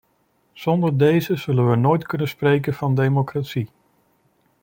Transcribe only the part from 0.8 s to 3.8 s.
deze zullen we nooit kunnen spreken van democratie.